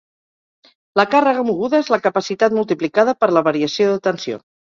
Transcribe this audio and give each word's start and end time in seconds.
La 0.99 1.03
càrrega 1.11 1.43
moguda 1.49 1.81
és 1.83 1.91
la 1.95 2.01
capacitat 2.07 2.57
multiplicada 2.59 3.17
per 3.25 3.31
la 3.35 3.47
variació 3.51 3.93
de 3.93 4.01
tensió. 4.11 4.43